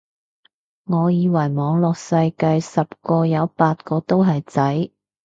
[0.85, 4.89] 我以為網絡世界十個有八個都係仔